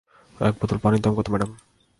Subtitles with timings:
[0.37, 1.49] এক বোতল পানির দাম কতো, ম্যাডাম?